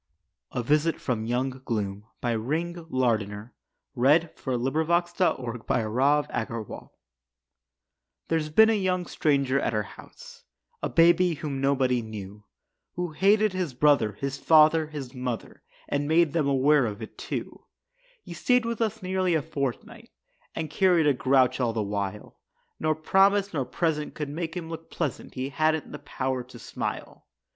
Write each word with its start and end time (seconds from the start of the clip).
on 0.51 0.63
the 0.63 0.67
floor 0.67 0.75
is 0.77 0.83
the 0.85 0.89
Reason 1.13 1.61
Why. 1.63 2.31
A 2.31 2.33
VISIT 2.33 2.85
FROM 4.33 4.65
YOUNG 4.81 5.61
GLOOM 5.63 6.89
There's 8.27 8.49
been 8.49 8.69
a 8.71 8.73
young 8.73 9.05
stranger 9.05 9.59
at 9.59 9.75
our 9.75 9.83
house, 9.83 10.43
A 10.81 10.89
baby 10.89 11.35
whom 11.35 11.61
nobody 11.61 12.01
knew; 12.01 12.43
Who 12.93 13.11
hated 13.11 13.53
his 13.53 13.75
brother, 13.75 14.13
his 14.13 14.39
father, 14.39 14.87
his 14.87 15.13
mother, 15.13 15.61
And 15.87 16.07
made 16.07 16.33
them 16.33 16.47
aware 16.47 16.87
of 16.87 17.03
it, 17.03 17.15
too. 17.19 17.67
He 18.23 18.33
stayed 18.33 18.65
with 18.65 18.81
us 18.81 19.03
nearly 19.03 19.35
a 19.35 19.43
fortnight 19.43 20.09
And 20.55 20.71
carried 20.71 21.05
a 21.05 21.13
grouch 21.13 21.59
all 21.59 21.73
the 21.73 21.83
while, 21.83 22.39
Nor 22.79 22.95
promise 22.95 23.53
nor 23.53 23.65
present 23.65 24.15
could 24.15 24.29
make 24.29 24.57
him 24.57 24.67
look 24.67 24.89
pleasant; 24.89 25.35
He 25.35 25.49
hadn't 25.49 25.91
the 25.91 25.99
power 25.99 26.41
to 26.45 26.57
smile. 26.57 27.27